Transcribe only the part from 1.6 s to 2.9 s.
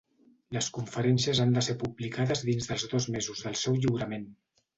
ser publicades dins dels